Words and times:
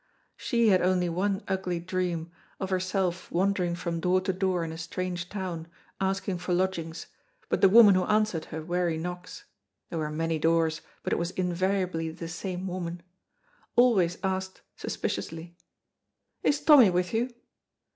She 0.35 0.69
had 0.69 0.81
only 0.81 1.09
one 1.09 1.43
ugly 1.47 1.79
dream, 1.79 2.31
of 2.59 2.71
herself 2.71 3.29
wandering 3.31 3.75
from 3.75 3.99
door 3.99 4.19
to 4.21 4.33
door 4.33 4.63
in 4.63 4.71
a 4.71 4.77
strange 4.79 5.29
town, 5.29 5.67
asking 5.99 6.39
for 6.39 6.55
lodgings, 6.55 7.05
but 7.49 7.61
the 7.61 7.69
woman 7.69 7.93
who 7.93 8.05
answered 8.05 8.45
her 8.45 8.63
weary 8.63 8.97
knocks 8.97 9.43
there 9.91 9.99
were 9.99 10.09
many 10.09 10.39
doors 10.39 10.81
but 11.03 11.13
it 11.13 11.19
was 11.19 11.29
invariably 11.29 12.09
the 12.09 12.27
same 12.27 12.65
woman 12.65 13.03
always 13.75 14.17
asked, 14.23 14.61
suspiciously, 14.75 15.55
"Is 16.41 16.61
Tommy 16.61 16.89
with 16.89 17.13
you?" 17.13 17.29